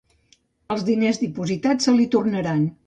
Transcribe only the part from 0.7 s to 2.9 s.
Els diners dipositats se li tornaran.